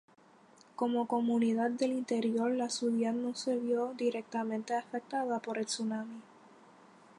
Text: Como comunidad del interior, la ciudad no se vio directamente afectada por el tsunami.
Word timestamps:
Como 0.75 1.07
comunidad 1.07 1.69
del 1.69 1.91
interior, 1.91 2.49
la 2.49 2.69
ciudad 2.71 3.13
no 3.13 3.35
se 3.35 3.55
vio 3.59 3.93
directamente 3.93 4.73
afectada 4.73 5.37
por 5.37 5.59
el 5.59 5.67
tsunami. 5.67 6.23